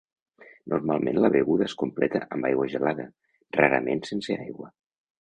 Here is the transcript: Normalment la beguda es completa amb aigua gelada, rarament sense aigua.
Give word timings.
Normalment 0.71 1.19
la 1.25 1.31
beguda 1.35 1.67
es 1.67 1.77
completa 1.83 2.23
amb 2.39 2.51
aigua 2.51 2.67
gelada, 2.75 3.09
rarament 3.63 4.07
sense 4.13 4.43
aigua. 4.43 4.77